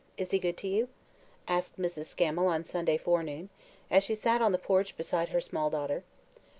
Is 0.17 0.31
he 0.31 0.39
good 0.39 0.57
to 0.57 0.67
you?" 0.67 0.87
asked 1.47 1.77
Mrs. 1.77 2.05
Scammel 2.05 2.47
on 2.47 2.63
Sunday 2.65 2.97
forenoon, 2.97 3.49
as 3.91 4.03
she 4.03 4.15
sat 4.15 4.41
on 4.41 4.51
the 4.51 4.57
porch 4.57 4.97
beside 4.97 5.29
her 5.29 5.39
small 5.41 5.69
daughter. 5.69 6.03